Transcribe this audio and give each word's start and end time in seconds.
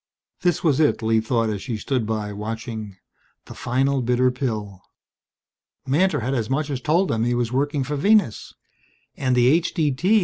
This 0.41 0.63
was 0.63 0.79
it, 0.79 1.03
Lee 1.03 1.19
thought 1.21 1.51
as 1.51 1.61
she 1.61 1.77
stood 1.77 2.07
by, 2.07 2.33
watching 2.33 2.97
the 3.45 3.53
final 3.53 4.01
bitter 4.01 4.31
pill. 4.31 4.81
Mantor 5.85 6.21
had 6.21 6.33
as 6.33 6.49
much 6.49 6.71
as 6.71 6.81
told 6.81 7.07
them 7.09 7.23
he 7.23 7.35
was 7.35 7.51
working 7.51 7.83
for 7.83 7.95
Venus. 7.95 8.51
And 9.15 9.35
the 9.35 9.45
H.D.T. 9.47 10.19